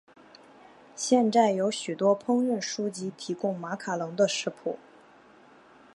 [0.95, 4.79] 现在有许多烹饪书籍提供马卡龙的食谱。